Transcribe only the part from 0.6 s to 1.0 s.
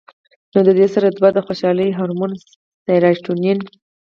د دې